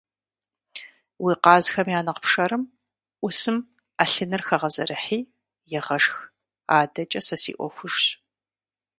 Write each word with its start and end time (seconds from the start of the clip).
Уи 1.23 1.33
къазхэм 1.43 1.87
я 1.97 2.01
нэхъ 2.05 2.21
пшэрым 2.23 2.63
Ӏусым 3.19 3.57
Ӏэлъыныр 3.95 4.41
хэгъэзэрыхьи, 4.47 5.19
егъэшх, 5.77 6.15
адэкӀэ 6.77 7.21
сэ 7.27 7.35
си 7.41 7.53
Ӏуэхужщ. 7.57 8.05